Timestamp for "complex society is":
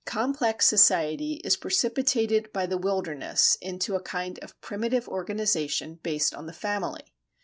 0.07-1.55